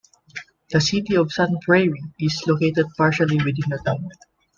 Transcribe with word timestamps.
The 0.71 0.81
City 0.81 1.15
of 1.15 1.31
Sun 1.31 1.59
Prairie 1.61 2.01
is 2.19 2.43
located 2.47 2.87
partially 2.97 3.37
within 3.37 3.69
the 3.69 3.77
town. 3.85 4.09